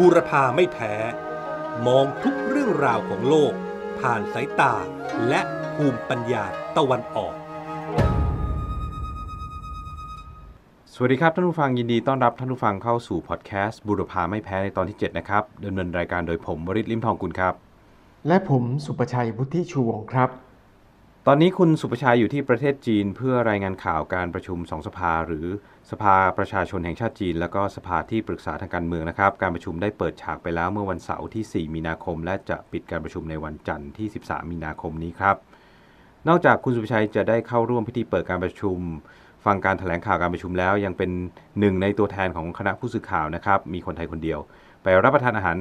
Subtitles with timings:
[0.00, 0.94] บูรพาไม่แพ้
[1.86, 3.52] มองทุกเรื่องราวของโลก
[4.00, 4.74] ผ่านสายตา
[5.28, 5.40] และ
[5.74, 6.44] ภูมิปัญญา
[6.76, 7.34] ตะวันออก
[10.92, 17.54] สวัสดีครับท่านผู้ฟังยินดีต้อนรับท่านผู้ฟังเข้าสู่พอดแคสต์บุรพาไม่แพ้ในตอนที่ 7 นะครับดำเนินรายการโดยผมวริศลิมทองกุลครับ
[18.28, 20.30] และผมสุประชัยวุฒิชูวงศ์ครับ
[21.28, 25.46] ตอนนี้คุณสุประชัยอยู่ที่ประเทศจีนเพื่อรายงานข่าวการประชุมสองสภา หรือ
[25.90, 35.36] สภาประชาชนแห่งชาติจีน แล้วก็สภาที่ปรึกษาทางการเมืองนะครับ การประชุมได้เปิดฉากไปแล้วเมื่อวันเสาร์ที่ 4 มีนาคม และจะปิดการประชุมในวันจันทร์ที่ 13 มีนาคมนี้ครับ
[36.28, 38.78] นอกจากคุณสุประชัยจะได้เข้าร่วมพิธีเปิดการประชุม
[39.44, 41.10] ฟังการแถลงข่าวการประชุมแล้วยังเป็น
[41.60, 44.40] หนึ่งในตัวแทนของคณะผู้สื่อข่าวนะครับมีคนไทยคนเดียว
[44.86, 45.56] ไปรับประทานอาหาร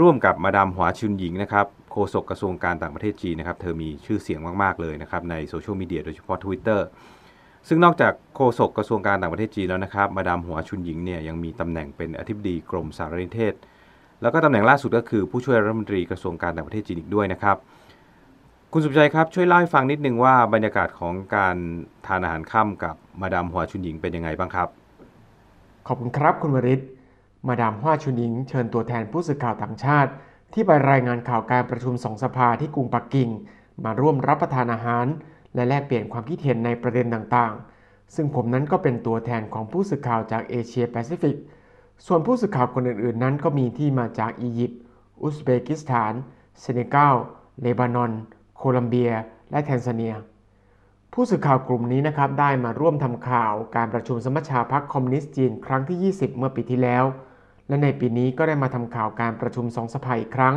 [0.00, 6.80] ร่วมกับมาดามหวาชุนหญิงนะครับโฆษกกระทรวงการต่างประเทศจีนนะครับเธอมีชื่อเสียงมากๆเลยนะครับในโซเชียลมีเดียโดยเฉพาะ Twitter
[7.68, 13.54] ซึ่งนอกจากโฆษกกระทรวงการต่างประเทศจีนแล้วนะครับ มาดามหัวชุนหญิงเนี่ยยังมีตำแหน่งเป็นอธิบดีกรมสารนิเทศ
[14.22, 17.56] แล้วก็ตำแหน่งล่าสุดก็คือผู้ช่วยรัฐมนตรีกระทรวงการต่างประเทศจีนอีกด้วยนะครับ
[18.72, 21.56] คุณสุภชัยครับช่วยเล่าให้ฟังนิดนึงว่าบรรยากาศของการ
[22.06, 24.68] ทานอาหารค่ำกับมาดามหัวชุนหญิงเป็นยังไงบ้างครับ
[25.86, 26.80] ขอบคุณครับคุณวริศ
[27.46, 30.10] มาดามฮวาชุนิงเชิญตัวแทนผู้สื่อข่าวต่างชาติ
[30.52, 33.28] ที่ไปรายงานข่าวการประชุมสองสภาที่กรุงปักกิ่ง
[33.84, 35.06] มาร่วมรับประทานอาหาร
[35.54, 41.36] และแลกเปลี่ยนความคิดเห็นในประเด็นต่างๆ ซึ่งผมนั้นก็เป็นตัวแทนของผู้สื่อข่าวจากเอเชียแปซิฟิก
[42.06, 44.80] ส่วนผู้สื่อข่าวคนอื่นๆ นั้นก็มีที่มาจากอียิปต์
[45.22, 46.12] อุซเบกิสถาน
[46.60, 47.14] เซเนกัล
[47.60, 48.12] เลบานอน
[48.56, 49.12] โคลัมเบีย
[49.50, 50.14] และแทนซาเนีย
[51.12, 57.04] ผู้สื่อข่าวกลุ่มนี้นะครับได้มาร่วมทำข่าวการประชุมสมัชชาพรรคคอมมิวนิสต์จีนครั้งที่ 20 เมื่อปีที่แล้ว
[57.70, 60.56] และในปีนี้ก็ได้มาทำข่าวการประชุมสองสภาอีกครั้ง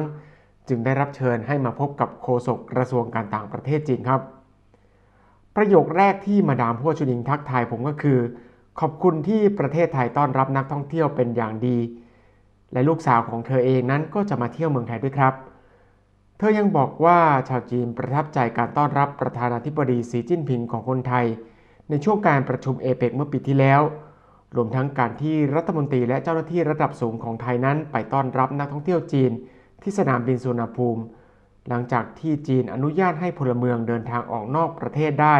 [0.67, 4.21] จึงได้รับเชิญให้มาพบกับโฆษกกระทรวงการต่างประเทศจีนครับ
[5.55, 8.19] ประโยคแรกที่มาดามพัวชุนิงทักทายผมก็คือ
[8.79, 11.77] ขอบคุณที่ประเทศไทยต้อนรับนักท่องเที่ยวเป็นอย่างดี
[12.73, 15.33] และลูกสาวของเธอเองนั้นก็จะมาเที่ยวเมืองไทยด้วยครับ
[16.37, 17.19] เธอยังบอกว่า
[17.49, 21.25] ชาวจีนประทับใจการต้อนรับประธานาธิบดีสีจิ้นผิงของคนไทย
[21.89, 23.81] ในช่วงการประชุมเอเปกเมื่อปีที่แล้ว
[24.55, 29.31] รวมทั้งการที่รัฐมนตรีและเจ้าหน้าที่ระดับสูงของไทยนั้น ไปต้อนรับนักท่องเที่ยวจีน
[29.81, 31.03] ที่สนามบินสุวรรณภูมิ
[31.69, 35.35] หลังจากที่จีนอนุญาตให้พลเมืองเดินทางออกนอกประเทศได้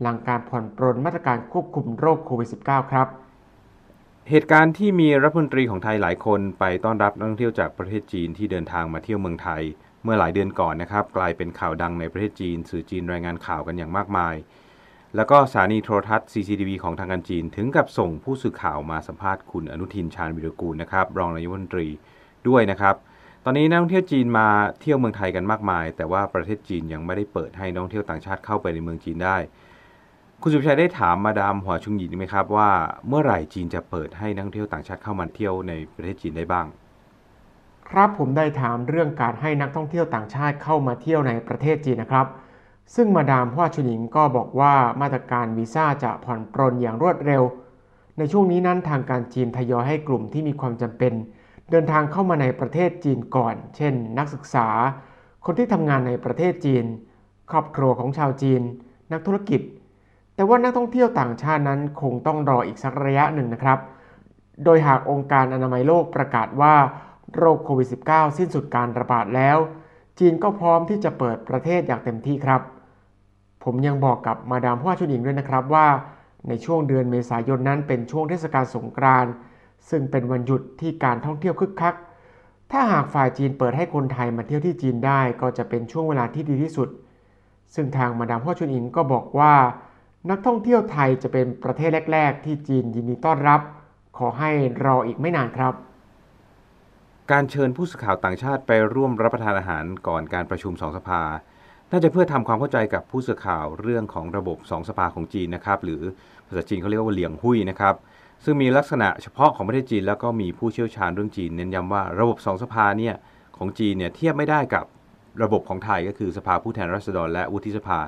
[0.00, 3.08] หลังการผ่อนปรนมาตรการควบคุมโรคโควิด -19 ครับ
[4.30, 9.62] เหตุการณ์ที่มีรัฐมนตรีของไทยหลายคนไปต้อนรับนักท่องเที่ยวจากประเทศจีนที่เดินทางมาเที่ยวเมืองไทย
[10.04, 14.34] เมื่อหลายเดือนก่อนนะครับ กลายเป็นข่าวดังในประเทศจีน สื่อจีนรายงานข่าวกันอย่างมากมาย
[15.16, 21.88] แล้วก็สถานีโทรทัศน์ CCTV ของทางการจีน ถึงกับส่งผู้สื่อข่าวมาสัมภาษณ์คุณอนุทินชาญวิรกูลนะครับ รองนายกรัฐมนตรี
[22.48, 22.94] ด้วยนะครับ
[23.44, 24.48] ตอนนี้นักท่องเที่ยวจีนมา
[24.80, 29.36] เที่ยวเมืองไทยกันมากมาย แต่ว่าประเทศจีนยังไม่ได้เปิดให้นักท่องเที่ยวต่างชาติเข้าไปในเมืองจีนได้
[30.42, 32.70] คุณสุภชัยได้ถามมาดามหัวชุงหยินไหมครับว่า
[33.08, 36.66] เมื่อไหร่จีนจะเปิดให้นักท่องเที่ยวต่างชาติเข้ามาเที่ยวในประเทศจีนได้บ้าง
[37.90, 42.26] ครับผมได้ถามเรื่องการให้นักท่องเที่ยวต่างชาติเข้ามาเที่ยวในประเทศจีนนะครับ
[42.94, 47.42] ซึ่งมาดามพ่อชุนิงก็บอกว่ามาตรการวีซ่าจะผ่อนปรนอย่างรวดเร็ว
[48.18, 51.12] ในช่วงนี้นั้นทางการจีนทยอยให้กลุ่มที่มีความจำเป็น
[51.70, 54.68] เดินทางเข้ามาในประเทศจีนก่อน เช่น นักศึกษา
[55.44, 56.84] คนที่ทำงานในประเทศจีน
[57.50, 58.62] ครอบครัวของชาวจีน
[59.12, 59.60] นักธุรกิจ
[60.34, 63.78] แต่ว่านักท่องเที่ยวต่างชาตินั้นคงต้องรออีกสักระยะหนึ่งนะครับ
[64.64, 66.74] โดยหากองค์การอนามัยโลกประกาศว่า
[67.36, 69.58] โรคโควิด -19 สิ้นสุดการระบาดแล้ว
[70.18, 72.62] จีนก็พร้อมที่จะเปิดประเทศอย่างเต็มที่ครับ
[73.64, 75.86] ผมยังบอกกับมาดามพ่อชุนหญิงด้วยนะครับว่า
[76.48, 79.32] ในช่วงเดือนเมษายนนั้นเป็นช่วงเทศกาลสงกรานต์
[79.90, 81.94] ซึ่งเป็นวันหยุดที่การท่องเที่ยวคึกคัก
[82.70, 86.88] ถ้าหากฝ่ายจีนเปิดให้คนไทยมาเที่ยวที่จีนได้ก็จะเป็นช่วงเวลาที่ดีที่สุด
[87.74, 89.54] ซึ่งทางมาดามพ่อชุนหญิงก็บอกว่า
[90.30, 93.60] นักท่องเที่ยวไทยจะเป็นประเทศแรก ๆ ที่จีนยินดีต้อนรับ
[94.18, 94.50] ขอให้
[94.84, 95.74] รออีกไม่นานครับ
[97.30, 101.22] การเชิญผู้สื่อข่าวต่างชาติไปร่วมรับประทานอาหารก่อนการประชุมสองสภา
[101.92, 106.02] น่าจะเพื่อทำความเข้าใจกับผู้สื่อข่าวเรื่องของระบบสองสภาของจีนนะครับ หรือ
[106.46, 107.94] ภาษาจีนเขาเรียกว่าเหลียงหุยนะครับ
[108.44, 113.14] ซึ่งมีลักษณะเฉพาะของประเทศจีน แล้วก็มีผู้เชี่ยวชาญเรื่องจีน เน้นย้ำว่าระบบสองสภาเนี่ย
[113.56, 114.84] ของจีนเนี่ยเทียบไม่ได้กับ
[115.42, 117.98] ระบบของไทยก็คือสภาผู้แทนราษฎร และวุฒิสภา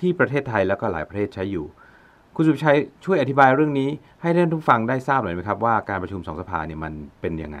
[0.00, 1.66] ที่ประเทศไทยแล้วก็หลายประเทศใช้อยู่
[2.36, 7.58] คุณสุภชัยช่วยอธิบายเรื่องนี้ให้ท่านผู้ฟังได้ทราบหน่อยไหมครับว่าการประชุมสองสภาเนี่ยมันเป็นยังไง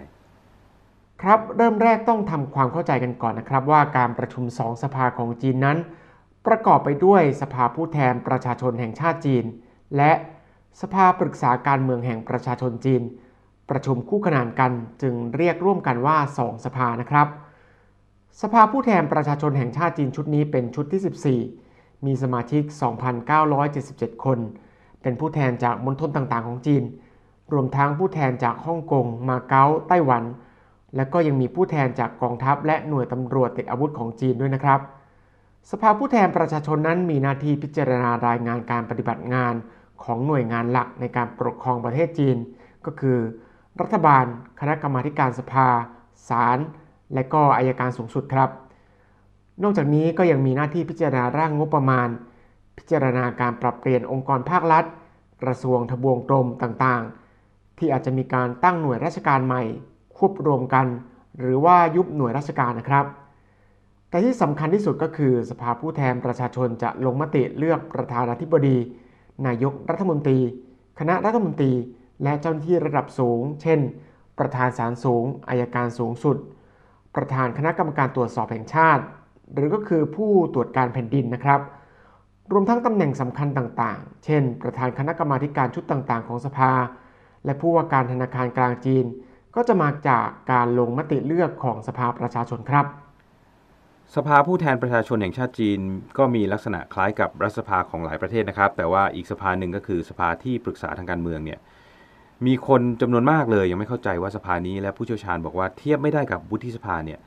[1.22, 5.78] ครับเริ่มแรกต้องทำความเข้าใจกันก่อนนะครับ ว่าการประชุมสองสภาของจีนนั้น
[6.46, 9.44] ประกอบไปด้วยสภาผู้แทนประชาชนแห่งชาติจีน
[9.96, 10.12] และ
[10.80, 13.02] สภาปรึกษาการเมืองแห่งประชาชนจีน
[13.70, 14.72] ประชุมคู่ขนานกัน
[15.02, 17.28] จึงเรียกร่วมกันว่าสองสภานะครับ
[18.42, 22.62] สภาผู้แทนประชาชนแห่งชาติจีนชุดนี้เป็นชุดที่ 14 มีสมาชิก
[23.44, 24.38] 2,977 คน
[25.02, 26.82] เป็นผู้แทนจากมณฑลต่างๆของจีน
[27.52, 30.22] รวมทั้งผู้แทนจากฮ่องกง มาเก๊าไต้หวัน
[30.96, 34.80] และก็ยังมีผู้แทนจากกองทัพและหน่วยตำรวจติดอาวุธของจีนด้วยนะครับ
[35.70, 39.54] สภาผู้แทนประชาชนนั้นมีหน้าที่พิจารณารายงานการปฏิบัติงาน
[40.04, 42.36] ของหน่วยงานหลักในการปกครองประเทศจีน
[42.86, 43.18] ก็คือ
[43.80, 44.24] รัฐบาล
[44.60, 45.68] คณะกรรมาการสภา
[46.28, 46.58] ศาล
[47.14, 48.50] และก็อายการสูงสุดครับ
[49.62, 52.08] นอกจากนี้ก็ยังมีหน้าที่พิจารณาร่างงบประมาณ
[52.78, 54.84] พิจารณาการปรับเปลี่ยนองค์กรภาครัฐ
[55.42, 59.62] กระทรวงทบวงกรมต่างๆ ที่อาจจะมีการตั้งหน่วยราชการใหม่
[60.18, 60.86] ควบรวมกัน
[61.38, 63.06] หรือว่ายุบหน่วยราชการนะครับ
[64.08, 68.76] แต่ที่สำคัญที่สุดก็คือสภาผู้แทนประชาชนจะลงมติเลือกประธานาธิบดี
[69.46, 70.38] นายกรัฐมนตรี
[70.98, 71.72] คณะรัฐมนตรี
[72.22, 73.80] และเจ้าหน้าที่ระดับสูง เช่น
[74.38, 76.36] ประธานศาลสูงอายการสูงสุด
[77.16, 79.02] ประธานคณะกรรมการตรวจสอบแห่งชาติ
[79.54, 81.60] หรือก็คือผู้ตรวจการแผ่นดินนะครับ
[82.52, 86.72] รวมทั้งตำแหน่งสำคัญต่างๆ เช่น ประธานคณะกรรมาการชุดต่างๆ ของสภา
[87.44, 89.04] และผู้ว่าการธนาคารกลางจีน
[89.54, 92.86] ก็จะมาจากการลงมติเลือกของสภาประชาชนครับ
[94.16, 95.80] สภาผู้แทนประชาชนแห่งชาติจีน
[96.18, 101.58] ก็มีลักษณะคล้ายกับรัฐสภาของหลายประเทศนะครับ แต่ว่าอีกสภาหนึ่งก็คือสภาที่ปรึกษาทางการเมืองเนี่ย
[102.46, 107.18] มีคนจำนวนมากเลยยังไม่เข้าใจว่าสภานี้และผู้เชี่ยวชาญบอกว่าเทียบไม่ได้กับวุฒิสภาเนี่ย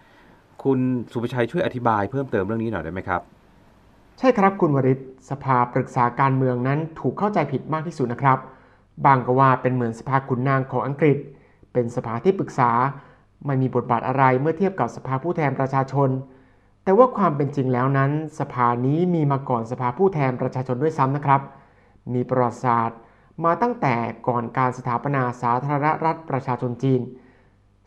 [0.63, 0.79] คุณ
[1.11, 3.21] สุภชัยช่วยอธิบายเพิ่มเติมเรื่องนี้หน่อยได้ไหมครับ
[4.19, 8.37] ใช่ครับคุณวริศสภาปรึกษาการเมืองนั้นถูกเข้าใจผิดมากที่สุดนะครับ
[9.05, 11.17] บางก็ว่าเป็นเหมือนสภาขุนนางของอังกฤษ
[11.77, 12.71] เป็นสภาที่ปรึกษา
[13.45, 16.09] ไม่มีบทบาทอะไรเมื่อเทียบกับสภาผู้แทนประชาชน
[16.83, 21.41] แต่ว่าความเป็นจริงแล้วนั้น สภานี้มีมาก่อนสภาผู้แทนประชาชนด้วยซ้ำนะครับ
[22.13, 22.97] มีประวัติศาสตร์
[23.43, 23.95] มาตั้งแต่
[24.27, 27.01] ก่อนการสถาปนาสาธารณรัฐประชาชนจีน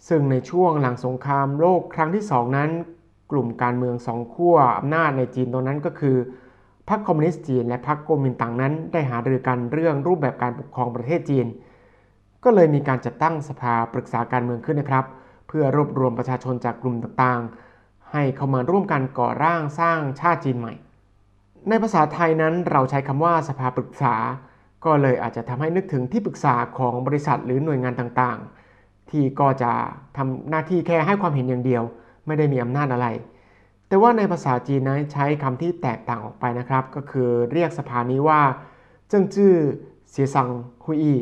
[0.08, 2.70] ซึ่งในช่วงหลังสงครามโลกครั้งที่สองนั้น
[3.30, 6.16] กลุ่มการเมืองสองขั้วอำนาจในจีนตอนนั้นก็คือ
[6.88, 11.46] พรรคคอมมิวนิสต์จีนและพรรคก๊กมินตั๋งนั้นได้หารือกันเรื่องรูปแบบการปกครองประเทศจีน
[12.44, 15.04] ก็เลยมีการจัดตั้งสภาปรึกษาการเมืองขึ้นนะครับ
[15.48, 20.74] เพื่อรวบรวมประชาชนจากกลุ่มต่างๆ ให้เข้ามาร่วมกันก่อร่างสร้างชาติจีนใหม่
[21.68, 24.14] ในภาษาไทยนั้นเราใช้คำว่าสภาปรึกษา
[24.84, 29.72] ก็เลยอาจจะทำให้นึกถึงที่ปรึกษาของบริษัทหรือหน่วยงานต่างๆ ที่ก็จะ
[30.16, 31.82] ทำหน้าที่แค่ให้ความเห็นอย่างเดียว
[32.26, 33.06] ไม่ได้มีอำนาจอะไร
[33.88, 38.40] แต่ว่าในภาษาจีนนั้นใช้คำที่แตกต่างออกไปนะครับ ก็คือเรียกสภานี้ว่า
[39.08, 39.54] เจิ้งจื้อ
[40.10, 40.48] เสียสัง
[40.84, 41.14] คุยอี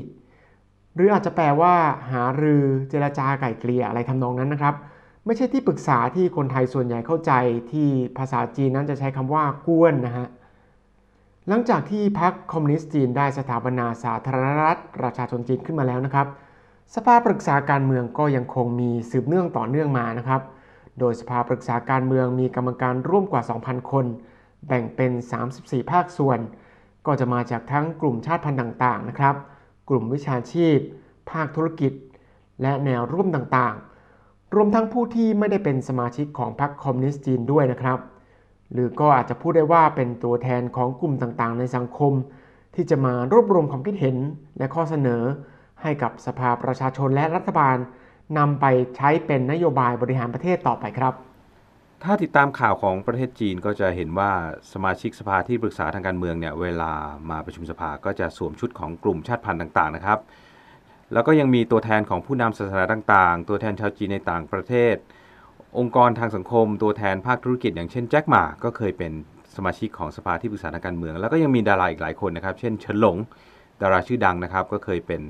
[0.98, 1.74] หรืออาจจะแปลว่า
[2.12, 4.74] หารือเจรจาไก่เกลี่ยอะไรทำนองนั้นนะครับ
[5.26, 7.32] ไม่ใช่ที่ปรึกษาที่คนไทยส่วนใหญ่เข้าใจ
[7.72, 10.28] ที่ภาษาจีนนั้นจะใช้คำว่ากวนนะฮะ
[11.48, 16.26] หลังจากที่พรรคคอมมิวนิสต์จีนได้สถาปนาสาธารณรัฐประชาชนจีนขึ้นมาแล้วนะครับ
[16.94, 20.42] สภาปรึกษาการเมืองก็ยังคงมีสืบเนื่องต่อเนื่องมานะครับ
[20.98, 24.06] โดยสภาปรึกษาการเมืองมีกรรมการร่วมกว่า 2,000 คน
[24.66, 25.12] แบ่งเป็น
[25.50, 26.38] 34 ภาคส่วน
[27.06, 29.36] ก็จะมาจากทั้งกลุ่มชาติพันธุ์ต่าง ๆ นะครับ
[29.88, 30.78] กลุ่มวิชาชีพ
[31.30, 31.92] ภาคธุรกิจ
[32.62, 37.98] และแนวร่วมต่างๆ รวมทั้งผู้ที่ไม่ได้เป็นสมาชิกของพรรคคอมมิวนิสต์จีนด้วยนะครับ
[38.72, 42.12] หรือก็อาจจะพูดได้ว่าเป็นตัวแทนของกลุ่มต่างๆ ในสังคม
[42.74, 44.16] ที่จะมารวบรวมความคิดเห็น
[44.58, 45.22] และข้อเสนอ
[45.82, 47.76] ให้กับสภาประชาชนและรัฐบาล
[48.38, 51.14] นำไปใช้เป็นนโยบายบริหารประเทศต่อไปครับ
[52.04, 54.30] ถ้าติดตามข่าวของประเทศจีนก็จะเห็นว่า
[54.72, 56.92] สมาชิกสภาที่ปรึกษาทางการเมืองเนี่ยเวลา
[57.30, 60.18] มาประชุมสภาก็จะสวมชุดของกลุ่มชาติพันธุ์ต่างๆนะครับ
[61.12, 64.96] แล้วก็ยังมีตัวแทนของผู้นำศาสนาต่างๆ ตัวแทนชาวจีนในต่างประเทศ
[65.78, 69.12] องค์กรทางสังคม ตัวแทนภาคธุรกิจ อย่างเช่นแจ็คหมาก็เคยเป็น
[69.56, 73.16] สมาชิกของสภาที่ปรึกษาทางการเมือง แล้วก็ยังมีดาราอีกหลายคนนะครับ เช่นเฉินหลง
[73.82, 75.20] ดาราชื่อดังนะครับ ก็เคยเป็น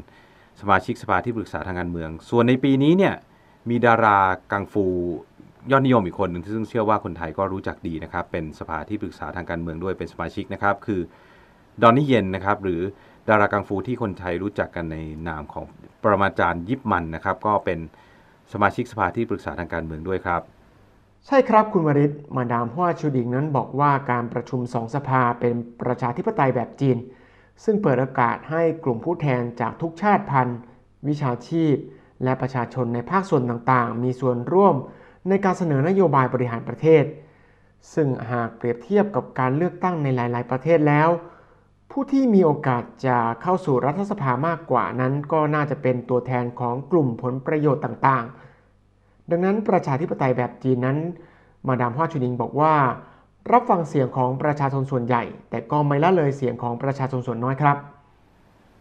[0.61, 3.15] สมาชิกสภาที่ปรึกษาทางการเมือง ส่วนในปีนี้เนี่ย
[3.69, 4.19] มีดารา
[4.53, 4.87] กังฟู
[5.71, 11.01] ยอดนิยมอีกคนหนึ่งซึ่งเชื่อว่าคนไทยก็รู้จักดีนะครับ เป็นสภาที่ปรึกษาทางการเมืองด้วยเป็นสมาชิกนะครับ คือ
[11.83, 12.81] ดอนนี่เย็นนะครับ หรือ
[13.29, 14.97] ดารากังฟูที่คนไทยรู้จักกันใน
[15.29, 15.65] นามของ
[16.03, 17.79] ปรมาจารย์ยิปมันนะครับ ก็เป็น
[18.53, 20.43] สมาชิกสภาที่ปรึกษาทางการเมืองด้วยครับ
[21.27, 26.97] ใช่ครับคุณวริศมาดามฮั่วชูดิงนั้นบอกว่าการประชุมสองสภาเป็นประชาธิปไตยแบบจีน
[27.65, 30.59] ซึ่งเปิดโอกาสให้กลุ่มผู้แทนจากทุกชาติพันธุ์
[31.09, 31.75] วิชาชีพ
[32.25, 34.75] และประชาชนในภาคส่วนต่างๆ มีส่วนร่วม
[35.29, 37.05] ในการเสนอนโยบายบริหารประเทศ
[37.95, 41.09] ซึ่งหากเปรียบเทียบกับการเลือกตั้งในหลาย ๆ ประเทศแล้ว
[41.91, 48.25] ผู้ที่มีโอกาสจะเข้าสู่รัฐสภามากกว่านั้น ก็น่าจะเป็นตัวแทนของกลุ่มผลประโยชน์ต่าง
[48.79, 50.99] ๆ ดังนั้นประชาธิปไตยแบบจีนนั้น
[51.67, 52.75] มาดามฮวาชุนิงบอกว่า
[53.53, 57.77] รับฟังเสียงของประชาชนส่วนใหญ่ แต่ก็ไม่ละเลยเสียงของประชาชนส่วนน้อยครับ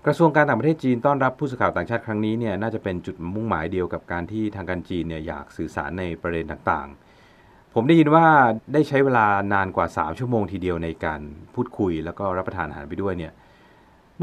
[0.06, 8.26] กระทรวงการต่างประเทศจีนต้อนรับผู้สื่อข่าวต่างชาติครั้งนี้เนี่ยน่าจะเป็นจุดมุ่งหมายเดียวกับการที่ทางการจีนเนี่ยอยากสื่อสารในประเด็นต่างๆ ผมได้ยินว่า
[8.74, 11.22] ได้ใช้เวลานานกว่า 3 ชั่วโมงทีเดียวในการ
[11.54, 13.34] พูดคุยแล้วก็รับประทานอาหารไปด้วยเนี่ย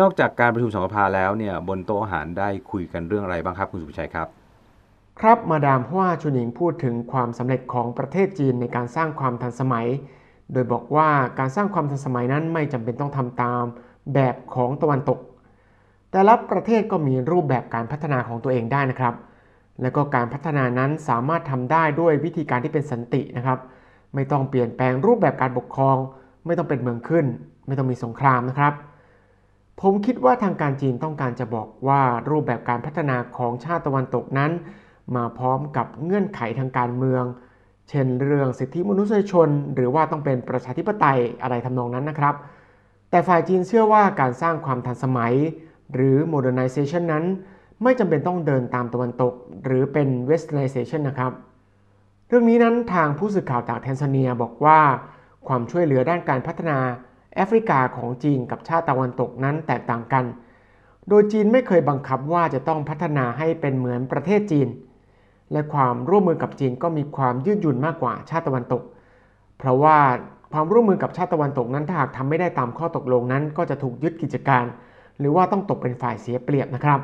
[0.01, 4.29] นอกจากการประชุมสังฆภาแล้วเนี่ยบนโต๊ะอาหารได้คุยกันเรื่องอะไรบ้างครับคุณสุภชัยครับ
[5.21, 9.87] ครับมาดามฮวาชุนิงพูดถึงความสำเร็จของประเทศจีนในการสร้างความทันสมัย
[10.53, 13.63] โดยบอกว่าการสร้างความทันสมัยนั้นไม่จำเป็นต้องทำตาม
[14.15, 15.19] แบบของตะวันตก
[16.15, 19.15] แต่ละประเทศก็มีรูปแบบการพัฒนาของตัวเองได้นะครับ
[19.83, 23.59] และก็การพัฒนานั้นสามารถทำได้ด้วยวิธีการที่เป็นสันตินะครับ
[24.15, 25.97] ไม่ต้องเปลี่ยนแปลงรูปแบบการปกครอง
[26.47, 27.27] ไม่ต้องเป็นเมืองขึ้น
[27.67, 28.73] ไม่ต้องมีสงครามนะครับ
[29.81, 34.53] ผมคิดว่าทางการจีนต้องการจะบอกว่ารูปแบบการพัฒนาของชาติตะวันตกนั้น
[35.17, 37.25] มาพร้อมกับเงื่อนไขทางการเมือง
[37.89, 42.35] เช่นเรื่องสิทธิมนุษยชน หรือว่าต้องเป็นประชาธิปไตยอะไรทำนองนั้นนะครับ
[43.11, 45.35] แต่ฝ่ายจีนเชื่อว่าการสร้างความทันสมัย
[45.93, 47.25] หรือ modernization นั้น
[47.83, 49.33] ไม่จำเป็นต้องเดินตามตะวันตก
[49.65, 51.33] หรือเป็น westernization นะครับ
[52.29, 54.81] เรื่องนี้นั้นทางผู้สื่อข่าวจากแทนซาเนียบอกว่า
[55.47, 56.79] ความช่วยเหลือด้านการพัฒนา
[57.35, 60.25] แอฟริกาของจีนกับชาติตะวันตกนั้นแตกต่างกัน
[61.09, 64.69] โดยจีนไม่เคยบังคับว่าจะต้องพัฒนาให้เป็นเหมือนประเทศจีน
[65.53, 68.83] และความร่วมมือกับจีนก็มีความยืดหยุ่นมากกว่าชาติตะวันตก
[69.59, 69.99] เพราะว่า
[70.53, 74.65] ความร่วมมือกับชาติตะวันตกนั้นถ้าหากทำไม่ได้ตามข้อตกลงนั้น ก็จะถูกยึดกิจการ
[75.19, 77.01] หรือว่าต้องตกเป็นฝ่ายเสียเปรียบนะครับ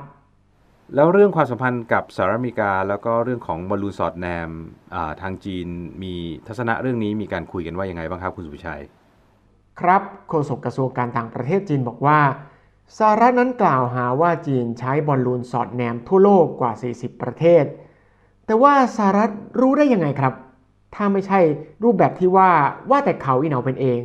[0.94, 4.50] แล้วเรื่องความสัมพันธ์กับสหรัฐอเมริกา แล้วก็เรื่องของบอลลูนสอดแนม
[4.94, 5.66] อ่าทางจีน
[6.02, 6.14] มี
[6.46, 8.82] ทัศนะเรื่องนี้มีการคุยกันว่ายังไงบ้างครับคุณสุวิชัย
[9.80, 12.20] ครับโฆษกกระทรวงการต่างประเทศจีนบอกว่า
[12.98, 17.64] สหรัฐนั้นกล่าวหาว่าจีนใช้บอลลูนสอดแนมทั่วโลกกว่า 40 ประเทศ
[18.46, 20.34] แต่ว่าสหรัฐรู้ได้ยังไงครับ
[20.94, 21.40] ถ้าไม่ใช่
[21.82, 22.50] รูปแบบที่ว่า
[22.90, 24.00] ว่าแต่เขาอีเหนาเป็นเอง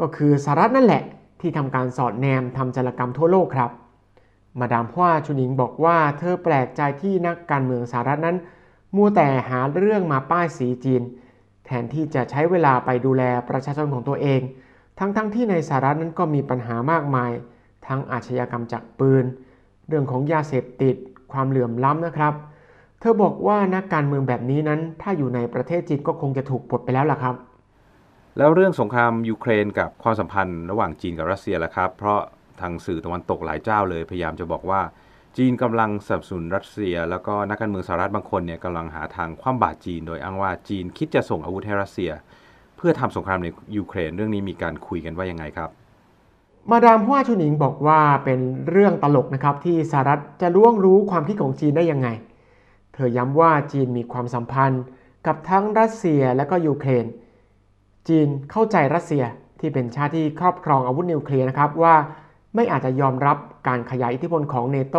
[0.00, 1.02] ก็คือสหรัฐนั่นแหละ
[1.40, 3.70] ที่ทำการสอดแนมทำจารกรรมทั่วโลกครับ
[4.58, 8.36] มาดามฮวาชุนิงบอกว่าเธอแปลกใจที่นักการเมืองสหรัฐนั้น
[8.96, 11.02] มัวแต่หาเรื่องมาป้ายสีจีน
[11.64, 14.40] แทนที่จะใช้เวลาไปดูแลประชาชนของตัวเอง
[14.98, 17.32] ทั้งๆทที่ในสหรัฐนั้นก็มีปัญหามากมาย
[17.86, 19.24] ทั้งอาชญากรรมจากปืน
[19.88, 20.96] เรื่องของยาเสพติด
[21.32, 22.34] ความเหลื่อมล้ำนะครับ
[23.00, 27.34] เธอบอกว่านักการเมืองแบบนี้นั้น ถ้าอยู่ในประเทศจีนก็คงจะถูกปลดไปแล้วล่ะครับ
[28.38, 32.20] แล้วเรื่องสงครามยูเครนกับความสัมพันธ์ระหว่างจีนกับรัสเซียล่ะครับ เพราะ
[32.60, 34.80] ทางสื่อตะวันตกหลายเจ้าเลยพยายามจะบอกว่า
[35.36, 42.10] จีนกำลังสนับสนุนรัสเซีย แล้วก็นักการเมืองสหรัฐบางคนเนี่ยกำลังหาทางคว่ำบาตรจีน โดยอ้างว่าจีนคิดจะส่งอาวุธให้รัสเซีย
[42.76, 45.70] เพื่อทำสงครามในยูเครนเรื่องนี้มีการคุยกันว่ายังไงครับ
[46.70, 52.08] มาดามฮวาชุนอิ๋งบอกว่าเป็นเรื่องตลกนะครับที่สหรัฐจะล่วงรู้ความคิดของจีนได้ยังไง
[52.94, 54.82] เธอย้ำว่าจีนมีความสัมพันธ์
[55.26, 57.04] กับทั้งรัสเซียและก็ยูเครน
[58.08, 59.24] จีนเข้าใจรัสเซีย
[59.60, 61.94] ที่เป็นชาติที่ครอบครองอาวุธนิวเคลียร์นะครับว่า
[62.54, 63.36] ไม่อาจจะยอมรับ
[63.68, 64.96] การขยายอิทธิพลของเนโต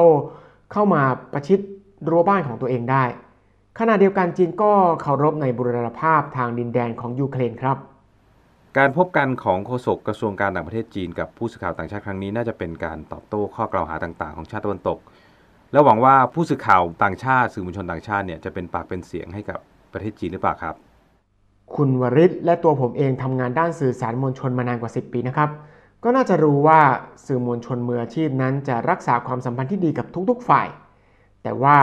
[0.71, 1.01] เข้ามา
[1.33, 1.59] ประชิด
[2.09, 3.03] รั้วบ้านของตัวเองได้
[3.79, 7.77] ขณะเดียวกันจีนก็เคารพในบุรณภาพทางดินแดนของยูเครนครับ
[8.77, 14.99] การพบกันของโฆษกกระทรวงการต่างประเทศจีนกับผู้สื่อข่าวต่างชาติครั้งนี้น่าจะเป็นการตอบโต้ข้อกล่าวหาต่างๆ ของชาติตะวันตก
[15.71, 19.59] และหวังว่าผู้สื่อข่าวต่างชาติสื่อมวลชนต่างชาติเนี่ยจะเป็นปากเป็นเสียงให้กับ
[19.93, 20.75] ประเทศจีนหรือเปล่าครับ
[21.75, 25.49] คุณวริศและตัวผมเองทำงานด้านสื่อสารมวลชนมานานกว่า 10 ปีนะครับ
[26.03, 26.79] ก็น่าจะรู้ว่า
[27.25, 30.67] สื่อมวลชนมืออาชีพนั้นจะรักษาความสัมพันธ์ที่ดีกับทุกๆฝ่าย
[31.43, 31.77] แต่ว่า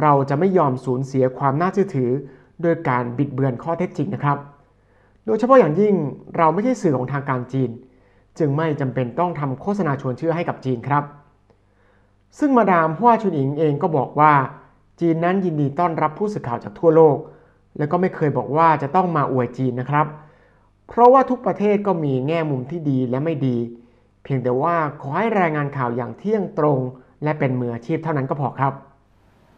[0.00, 2.10] เราจะไม่ยอมสูญเสียความน่าเชื่อถือ
[2.62, 4.38] โดยการบิดเบือนข้อเท็จจริงนะครับ
[5.26, 5.94] โดยเฉพาะอย่างยิ่ง
[6.36, 7.70] เราไม่ใช่สื่อของทางการจีน
[8.38, 11.04] จึงไม่จำเป็นต้องทำโฆษณาชวนเชื่อให้กับจีนครับ
[12.38, 14.32] ซึ่งมาดามฮั่วชุนอิงเองก็บอกว่า
[15.00, 17.16] จีนนั้นยินดีต้อนรับผู้สื่อข่าวจากทั่วโลก
[17.78, 20.06] แล้วก็ไม่เคยบอกว่าจะต้องมาอวยจีนนะครับ
[20.88, 23.56] เพราะว่าทุกประเทศก็มีแง่มุมที่ดีและไม่ดี
[24.24, 26.78] เพียงแต่ว่าขอให้รายงานข่าวอย่างเที่ยงตรง
[27.24, 28.72] และเป็นมืออาชีพเท่านั้นก็พอครับ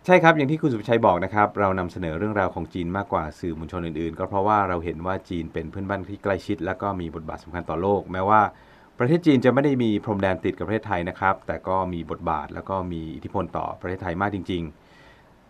[0.06, 8.40] ใช่ครับอย่างที่คุณสุภชัยบอกนะครับ เรานำเสนอเรื่องราวของจีนมากกว่าสื่อมวลชนอื่นๆ ก็เพราะว่าเราเห็นว่าจีนเป็นเพื่อนบ้านที่ใกล้ชิด และก็มีบทบาทสำคัญต่อโลก แม้ว่า
[8.98, 14.81] ประเทศจีนจะไม่ได้มีพรมแดนติดกับประเทศไทยนะครับ แต่ก็มีบทบาทแล้วก็มีอิทธิพลต่อประเทศไทยมากจริง ๆ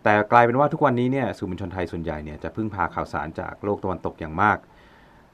[0.03, 4.57] แต่กลายเป็นว่าทุกวันนี้เนี่ยสื่อมวลชนไทยส่วนใหญ่เนี่ยจะพึ่งพาข่าวสารจากโลกตะวันตกอย่างมาก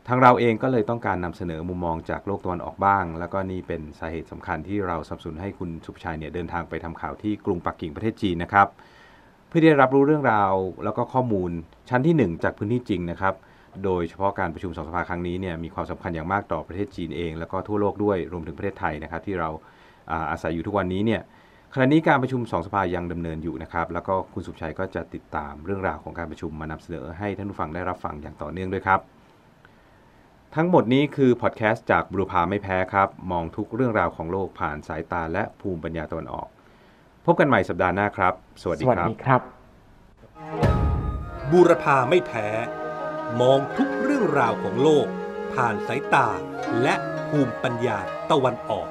[0.07, 8.67] ทางเราเองก็เลยต้องการนำเสนอมุมมองจากโลกตะวันออกบ้าง แล้วก็นี่เป็นสาเหตุสำคัญที่เราสับสนให้คุณสุภชัยเนี่ยเดินทางไปทำข่าวที่กรุงปักกิ่งประเทศจีนนะครับ
[9.47, 11.51] เพื่อที่จะรับรู้เรื่องราวแล้วก็ข้อมูล
[11.89, 13.33] ชั้นที่ 1 จากพื้นที่จริงนะครับ
[13.83, 19.49] โดยเฉพาะการประชุมสองสภาครั้งนี้เนี่ยมีความสำคัญอย่างมากต่อประเทศจีนเอง แล้วก็ทั่วโลกด้วยรวมถึงประเทศไทยนะครับที่เรา
[20.31, 21.21] อาศัยอยู่ทุกวันนี้เนี่ย
[21.73, 28.99] ขณะนี้การประชุมสองสภายังดำเนินอยู่นะครับ แล้วก็คุณสุขชัยก็จะติดตามเรื่องราวของการประชุมมานำเสนอให้ท่านผู้ฟังได้รับฟังอย่างต่อเนื่องด้วยครับ
[30.55, 36.47] ทั้งหมดนี้คือพอดแคสต์จากบุรพาไม่แพ้ครับ มองทุกเรื่องราวของโลกผ่านสายตาและภูมิปัญญาตะวันออก
[37.25, 39.41] พบกันใหม่สัปดาห์หน้าครับ สวัสสดีวัสครับดีครับ
[41.51, 42.47] บูรพาไม่แพ้
[43.41, 45.07] มองทุกเรื่องราวของโลก
[45.53, 46.27] ผ่านสายตา
[46.81, 46.95] และ
[47.29, 47.97] ภูมิปัญญา
[48.31, 48.87] ตะวันออก